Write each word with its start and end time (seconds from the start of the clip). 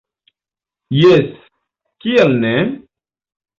Jes, 1.01 1.29
kial 2.07 2.35
ne? 2.47 2.57